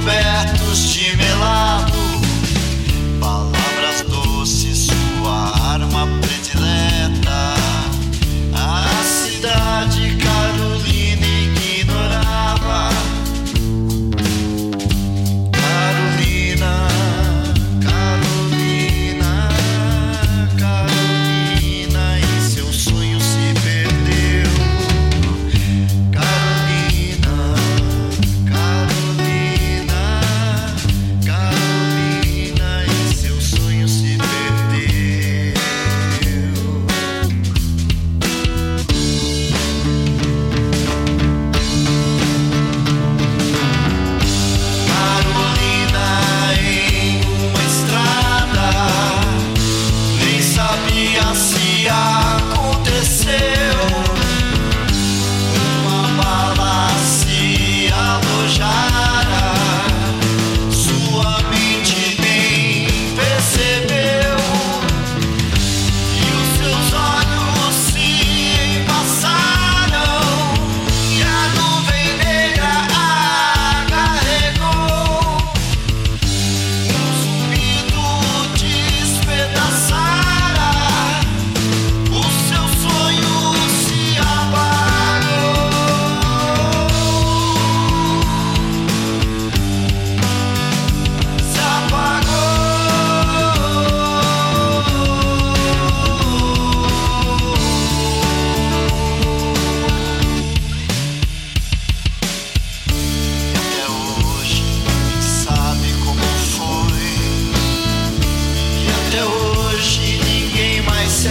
cobertos 0.00 0.94
de 0.94 1.16
melar. 1.16 1.69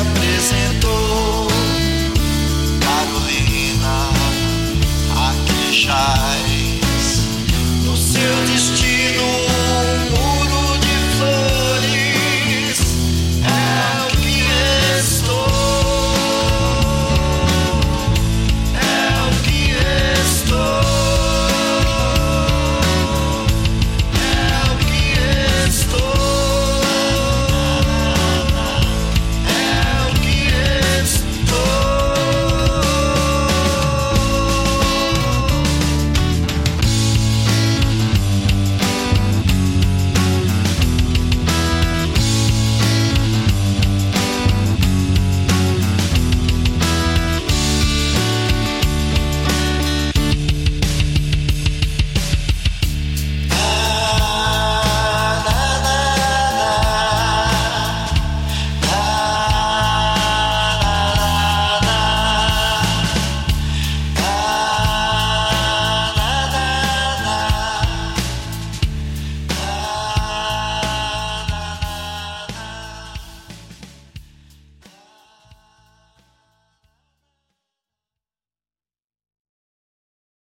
apresentou. 0.00 1.09